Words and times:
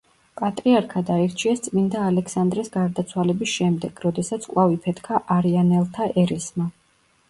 პატრიარქად 0.39 1.11
აირჩიეს 1.15 1.61
წმინდა 1.67 2.01
ალექსანდრეს 2.07 2.73
გარდაცვალების 2.79 3.55
შემდეგ, 3.61 4.05
როდესაც 4.09 4.53
კვლავ 4.53 4.77
იფეთქა 4.81 5.25
არიანელთა 5.41 6.15
ერესმა. 6.29 6.73